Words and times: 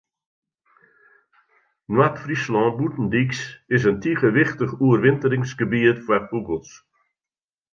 Noard-Fryslân 1.93 2.67
Bûtendyks 2.77 3.41
is 3.75 3.83
in 3.89 3.97
tige 4.01 4.29
wichtich 4.35 4.73
oerwinteringsgebiet 4.85 5.97
foar 6.05 6.23
fûgels. 6.29 6.71